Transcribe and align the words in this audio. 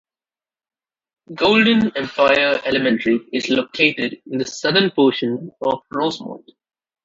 Golden 1.35 1.91
Empire 1.95 2.59
Elementary 2.65 3.19
is 3.31 3.51
located 3.51 4.19
in 4.25 4.39
the 4.39 4.45
southern 4.45 4.89
portion 4.89 5.51
of 5.63 5.81
Rosemont. 5.93 6.49